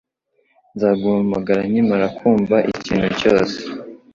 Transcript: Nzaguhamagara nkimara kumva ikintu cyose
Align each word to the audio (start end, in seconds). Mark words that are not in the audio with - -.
Nzaguhamagara 0.75 1.61
nkimara 1.69 2.05
kumva 2.17 2.55
ikintu 2.73 3.07
cyose 3.19 3.57